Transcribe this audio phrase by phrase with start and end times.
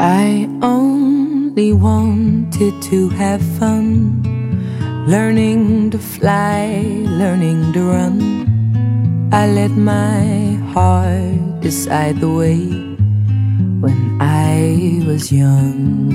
[0.00, 4.24] I only wanted to have fun,
[5.06, 9.28] learning to fly, learning to run.
[9.30, 12.64] I let my heart decide the way
[13.84, 16.08] when I was young.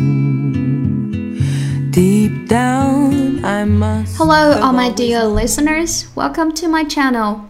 [1.91, 4.17] Deep down, I must.
[4.17, 6.07] Hello, all my dear listeners.
[6.15, 7.47] Welcome to my channel.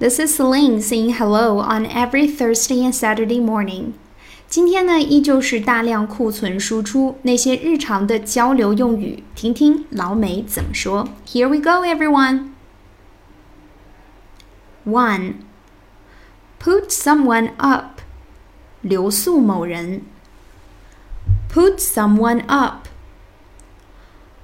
[0.00, 3.94] This is Celine saying hello on every Thursday and Saturday morning.
[4.47, 11.09] 今天呢，依旧是大量库存输出那些日常的交流用语，听听老美怎么说。
[11.25, 12.49] Here we go, everyone.
[14.85, 15.35] One,
[16.61, 18.01] put someone up.
[18.81, 20.03] 留宿某人。
[21.51, 22.87] Put someone up.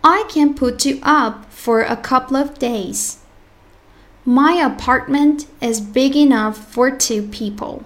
[0.01, 3.15] I can put you up for a couple of days.
[4.25, 7.81] My apartment is big enough for two people.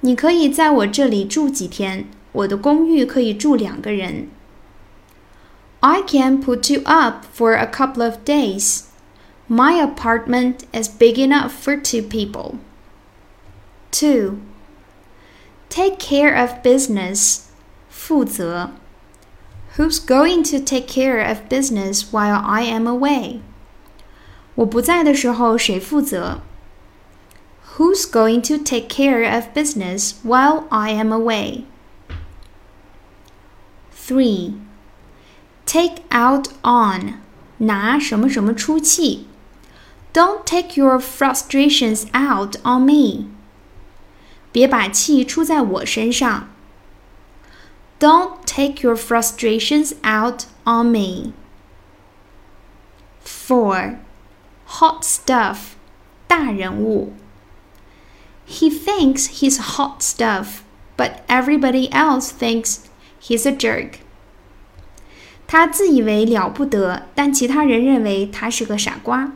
[0.00, 4.28] 你可以在我这里住几天，我的公寓可以住两个人。
[5.80, 8.84] I can put you up for a couple of days.
[9.48, 12.56] My apartment is big enough for two people.
[13.92, 14.38] 2.
[15.68, 17.42] Take care of business.
[17.88, 18.70] 负责。
[19.76, 23.40] Who's going to take care of business while I am away?
[24.56, 26.40] 我不在的时候谁负责
[27.76, 31.64] ？Who's going to take care of business while I am away?
[33.92, 34.54] 3.
[35.66, 37.20] Take out on.
[37.58, 39.26] 拿什么什么出气。
[40.12, 43.26] Don't take your frustrations out on me.
[44.52, 46.48] 别把气出在我身上。
[47.98, 51.32] Don't take your frustrations out on me.
[53.24, 53.96] 4.
[54.66, 55.74] Hot stuff.
[56.26, 57.12] 大人物。
[58.50, 60.62] he thinks he's hot stuff,
[60.96, 62.84] but everybody else thinks
[63.20, 63.98] he's a jerk.
[65.46, 69.32] 他自以为了不得，但其他人认为他是个傻瓜。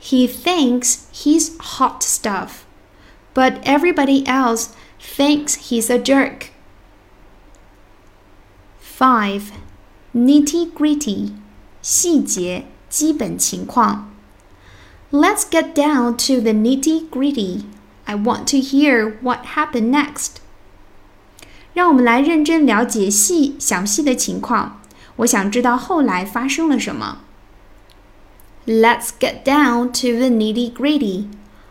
[0.00, 2.64] He thinks he's hot stuff,
[3.34, 6.48] but everybody else thinks he's a jerk.
[8.98, 9.52] 5.
[10.14, 11.32] Nitty gritty,
[11.80, 14.10] 细节，基本情况。
[15.10, 17.64] Let's get down to the nitty gritty.
[18.06, 20.36] I want to hear what happened next.
[21.74, 24.80] 让我们来认真了解细详细的情况。
[25.16, 27.20] 我想知道后来发生了什么。
[28.66, 31.26] Let's get down to the nitty gritty.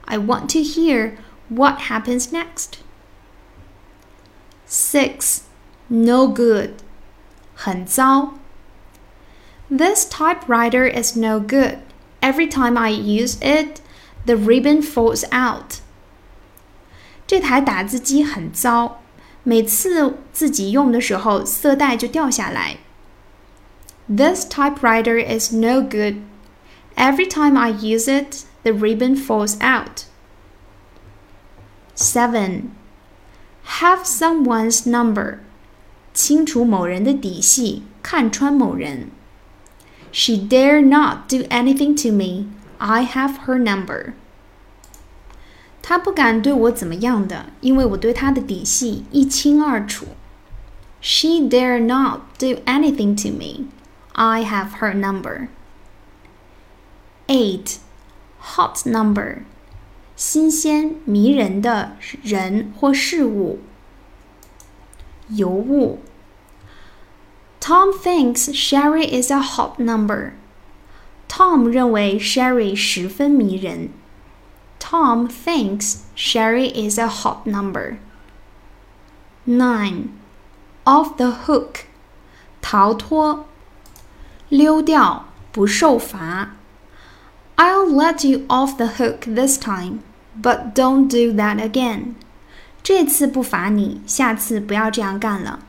[0.05, 1.13] I want to hear
[1.49, 2.79] what happens next.
[4.67, 5.43] 6.
[5.87, 6.71] No good.
[7.55, 8.33] 很糟。
[9.69, 11.79] This typewriter is no good.
[12.21, 13.79] Every time I use it,
[14.25, 15.79] the ribbon falls out.
[17.25, 19.01] 这台打字机很糟，
[19.43, 22.77] 每次自己用的时候，色带就掉下来。
[24.07, 26.15] This typewriter is no good.
[26.95, 30.05] Every time I use it, the ribbon falls out.
[31.95, 32.71] 7.
[33.79, 35.39] Have someone's number.
[36.13, 39.11] 清楚某人的底细，看穿某人。
[40.11, 42.47] She dare not do anything to me.
[42.79, 44.13] I have her number.
[45.85, 50.07] 他不敢对我怎么样的，因为我对他的底细一清二楚。
[51.01, 53.67] She dare not do anything to me.
[54.13, 55.47] I have her number.
[57.27, 57.77] Eight,
[58.39, 59.39] hot number，
[60.15, 63.59] 新鲜迷人的人或事物。
[65.29, 65.99] 尤物。
[67.59, 70.33] Tom thinks Sherry is a hot number.
[71.29, 73.89] Tom 认为 Sherry 十分迷人。
[74.85, 77.97] Tom thinks Sherry is a hot number.
[79.45, 80.09] 9.
[80.85, 81.85] Off the hook.
[82.61, 83.45] 逃脱，
[84.49, 86.51] 溜掉，不受罚。
[87.55, 89.99] I'll let you off the hook this time,
[90.41, 92.15] but don't do that again.
[92.83, 95.59] 这次不罚你，下次不要这样干了。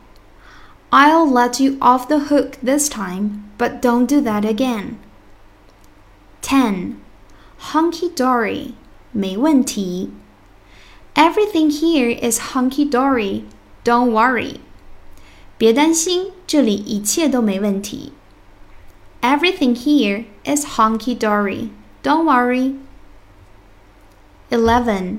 [0.90, 4.96] I'll let you off the hook this time, but don't do that again.
[6.42, 6.96] 10.
[7.72, 8.74] Hunky dory.
[9.11, 10.11] 没问题。
[11.15, 13.43] Everything here is hunky dory.
[13.83, 14.59] Don't worry.
[15.57, 18.13] 别担心，这里一切都没问题。
[19.21, 21.69] Everything here is hunky dory.
[22.03, 22.75] Don't worry.
[24.49, 25.17] 11.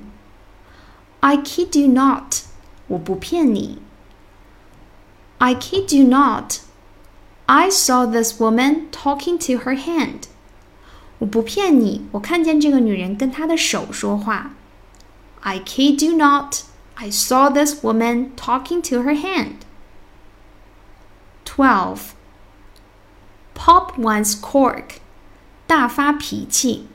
[1.21, 2.43] I kid you not.
[2.87, 3.79] 我不骗你。
[5.39, 6.61] I kid you not.
[7.47, 10.29] I saw this woman talking to her hand.
[11.20, 14.52] 我不骗你，我看见这个女人跟她的手说话。
[15.42, 16.64] I kid you not.
[16.96, 19.66] I saw this woman talking to her hand.
[21.46, 22.14] 12.
[23.54, 25.00] Pop one's cork.
[25.68, 26.88] 大发脾气.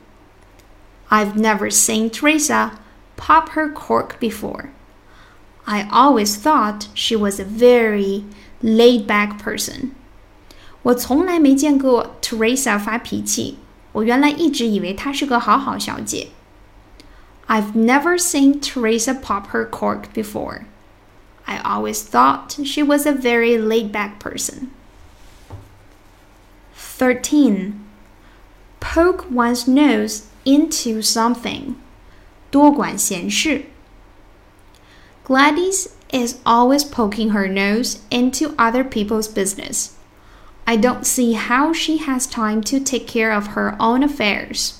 [1.09, 2.71] I've never seen Teresa
[3.17, 4.69] pop her cork before.
[5.65, 8.23] I always thought she was a very
[8.61, 9.91] laid back person.
[10.83, 13.57] 我从来没见过 Teresa 发脾气。
[13.93, 16.29] 我原来一直以为她是个好好小姐。
[17.47, 20.65] I've never seen Teresa pop her cork before.
[21.47, 24.69] I always thought she was a very laid back person.
[26.75, 27.73] 13.
[28.79, 31.75] Poke one's nose into something.
[32.51, 33.65] 多管闲事.
[35.25, 39.91] Gladys is always poking her nose into other people's business.
[40.65, 44.73] I don't see how she has time to take care of her own affairs.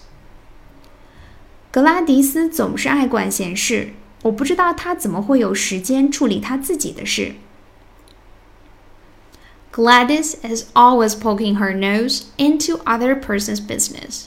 [1.71, 3.93] 格拉迪斯总是爱管闲事，
[4.23, 7.35] 我不知道她怎么会有时间处理她自己的事。
[9.71, 14.25] Gladys is always poking her nose into other person's business.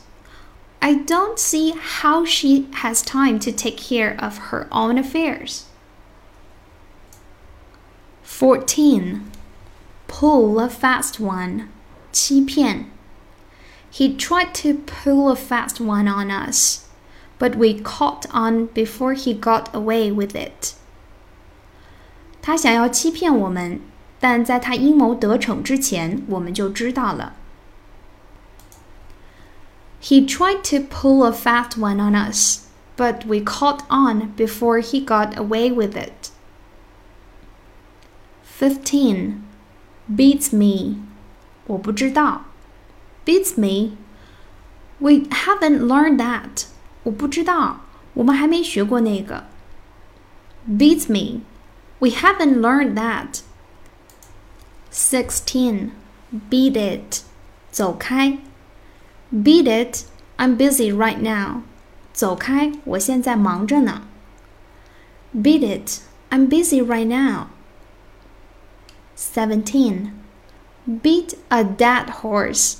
[0.78, 5.62] I don't see how she has time to take care of her own affairs.
[8.24, 9.20] 14.
[10.06, 11.68] Pull a fast one.
[12.12, 12.86] 欺骗.
[13.90, 16.86] He tried to pull a fast one on us,
[17.38, 20.74] but we caught on before he got away with it.
[22.40, 23.80] 他想要欺骗我们，
[24.18, 27.34] 但在他阴谋得逞之前，我们就知道了。
[30.02, 32.66] He tried to pull a fast one on us,
[32.96, 36.30] but we caught on before he got away with it.
[38.44, 39.42] 15.
[40.10, 40.96] Beats me.
[41.66, 42.42] 我不知道.
[43.24, 43.96] Beats me.
[44.98, 46.66] We haven't learned that.
[47.04, 47.80] 我不知道，
[48.14, 49.44] 我们还没学过那个。
[50.68, 51.40] Beats me.
[51.98, 53.40] We haven't learned that.
[54.92, 55.90] 16.
[56.50, 57.22] Beat it.
[57.70, 58.38] 走开.
[59.32, 60.04] Beat it.
[60.36, 61.62] I'm busy right now.
[62.12, 64.02] 走开，我现在忙着呢。
[65.34, 66.00] Beat it.
[66.30, 67.46] I'm busy right now.
[69.36, 70.12] 17.
[70.86, 72.78] Beat a dead horse.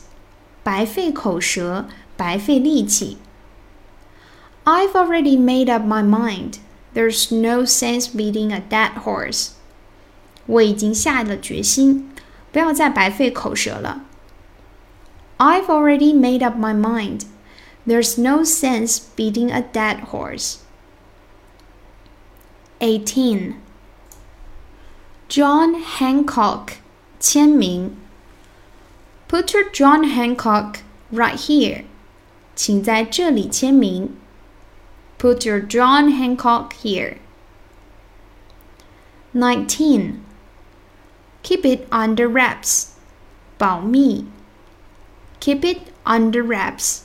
[0.63, 1.87] 白费口舌，
[2.17, 3.19] 白费力气。
[4.65, 6.59] I've already made up my mind.
[6.95, 9.51] There's no sense beating a dead horse.
[10.47, 12.11] 我已经下了决心，
[12.53, 14.05] 不要再白费口舌了。
[15.39, 17.23] I've already made up my mind.
[17.87, 20.59] There's no sense beating a dead horse.
[22.79, 23.55] 18.
[25.29, 26.79] John Hancock
[27.19, 27.97] 签名
[29.29, 30.81] Put your John Hancock
[31.11, 31.85] right here.
[32.55, 34.17] 请在这里签名
[35.19, 37.17] Put your John Hancock here.
[39.33, 40.25] 19.
[41.43, 42.89] Keep it under wraps.
[43.57, 44.27] 保密
[45.41, 47.05] Keep it under wraps.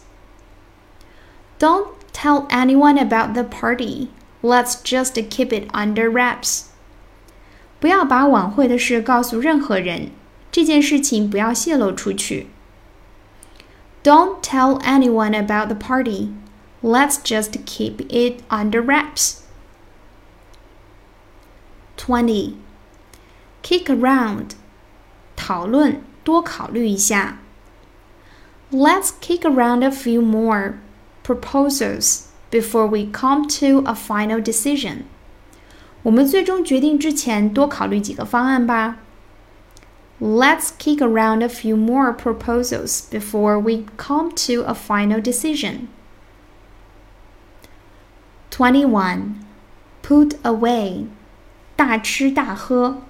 [1.59, 4.09] Don't tell anyone about the party.
[4.43, 6.69] Let's just keep it under wraps.
[7.81, 10.11] 不要把晚会的事告诉任何人，
[10.51, 12.47] 这件事情不要泄露出去。
[14.03, 16.29] Don't tell anyone about the party.
[16.81, 19.41] Let's just keep it under wraps.
[21.97, 22.53] 20.
[23.63, 24.51] Kick around.
[25.35, 27.39] 讨论，多考虑一下。
[28.71, 30.75] Let's kick around a few more
[31.23, 35.03] proposals before we come to a final decision.
[36.03, 38.99] 我们最终决定之前，多考虑几个方案吧。
[40.19, 45.87] Let's kick around a few more proposals before we come to a final decision.
[48.49, 49.35] 21.
[50.01, 51.05] Put away.
[51.75, 53.01] 大吃大喝.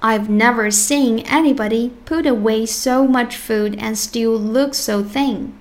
[0.00, 5.52] I've never seen anybody put away so much food and still look so thin.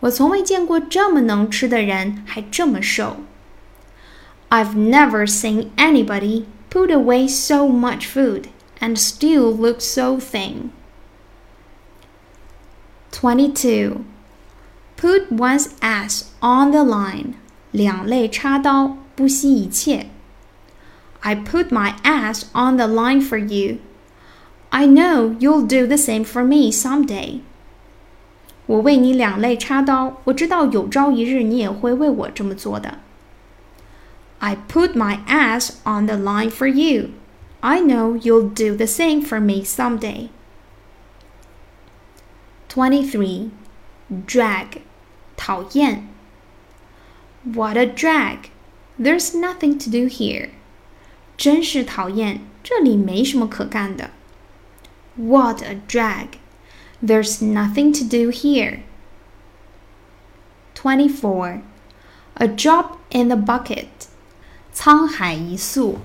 [0.00, 3.16] 我从未见过这么能吃的人还这么瘦。
[4.52, 8.48] I've never seen anybody put away so much food
[8.80, 10.70] and still look so thin.
[13.12, 14.04] 22.
[14.96, 17.34] Put one's ass on the line.
[17.70, 20.06] 两肋插刀，不惜一切。
[21.20, 23.78] I put my ass on the line for you.
[24.70, 27.40] I know you'll do the same for me someday.
[28.66, 32.98] 我为你两肋插刀，我知道有朝一日你也会为我这么做的。
[34.42, 37.14] I put my ass on the line for you.
[37.62, 40.30] I know you'll do the same for me someday.
[42.68, 43.50] 23.
[44.26, 44.82] Drag.
[45.36, 46.08] 讨厌.
[47.44, 48.50] What a drag.
[48.98, 50.50] There's nothing to do here.
[51.36, 54.10] 真是讨厌，这里没什么可干的。
[55.16, 56.38] What a drag!
[57.00, 58.80] There's nothing to do here.
[60.74, 61.62] 24.
[62.34, 64.08] A drop in the bucket.
[64.74, 65.98] 沧海一粟.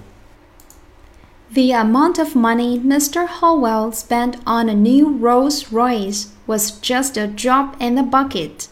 [1.53, 3.27] The amount of money Mr.
[3.27, 8.67] Hallwell spent on a new Rolls Royce was just a drop in the bucket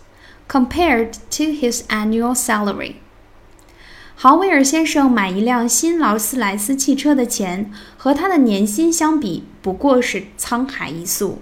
[0.48, 2.96] compared to his annual salary.
[4.16, 11.40] 豪威尔先生买一辆新劳斯莱斯汽车的钱和他的年薪相比，不过是沧海一粟。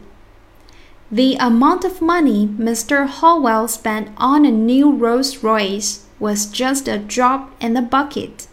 [1.11, 3.07] The amount of money Mr.
[3.07, 8.47] Hallwell spent on a new Rolls Royce was just a drop in the bucket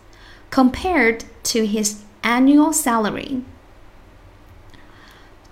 [0.51, 3.43] compared to his annual salary.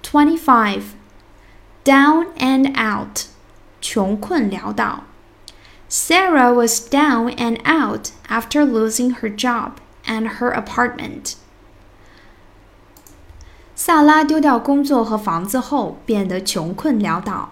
[0.02, 0.94] 25.
[1.84, 3.26] Down and out.
[3.80, 5.04] 穷困潦倒.
[5.88, 11.36] Sarah was down and out after losing her job and her apartment.
[13.76, 17.50] 萨拉丢掉工作和房子后，变得穷困潦倒。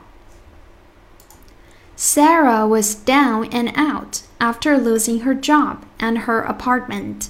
[1.96, 7.29] Sarah was down and out after losing her job and her apartment.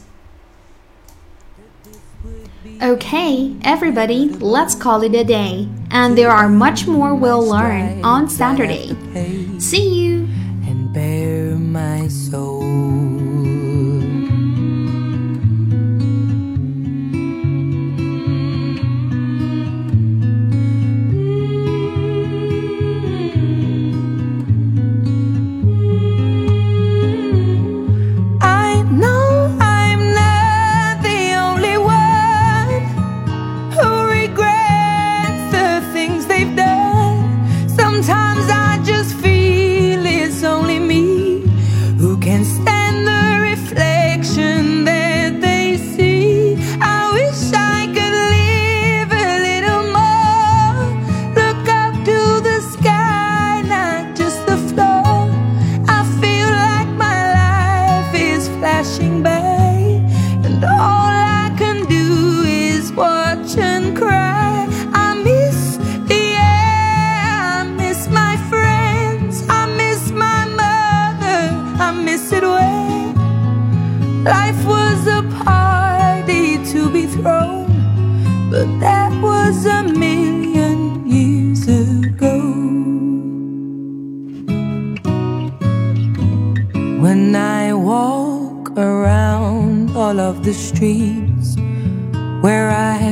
[2.82, 5.68] Okay, everybody, let's call it a day.
[5.90, 8.96] And there are much more we'll learn on Saturday.
[9.60, 10.28] See you!
[10.68, 12.47] And bare my soul.
[37.98, 39.27] Sometimes I just feel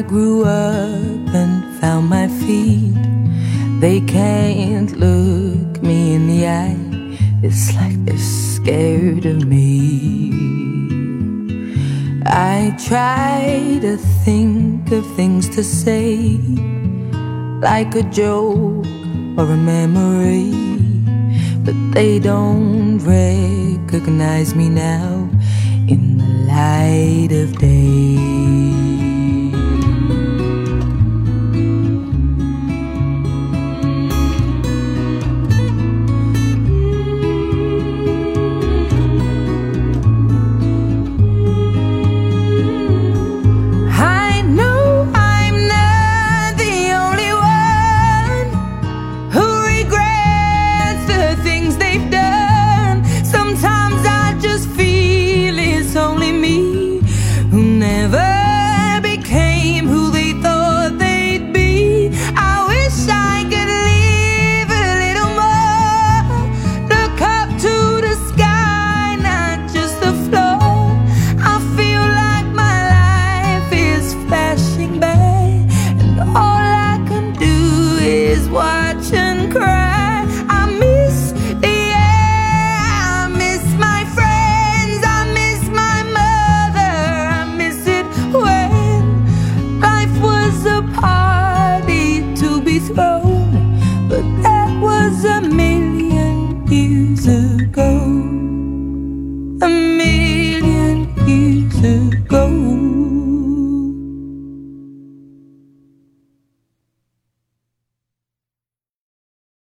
[0.07, 2.95] grew up and found my feet,
[3.79, 6.77] they can't look me in the eye.
[7.41, 10.31] It's like they're scared of me.
[12.25, 16.38] I try to think of things to say,
[17.62, 18.85] like a joke
[19.38, 20.65] or a memory
[21.65, 25.27] but they don't recognize me now
[25.88, 27.29] in the light